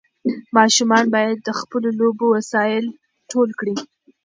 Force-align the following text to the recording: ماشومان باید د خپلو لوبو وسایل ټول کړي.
ماشومان 0.57 1.05
باید 1.13 1.37
د 1.41 1.49
خپلو 1.59 1.87
لوبو 1.99 2.25
وسایل 2.35 2.85
ټول 3.31 3.49
کړي. 3.59 3.75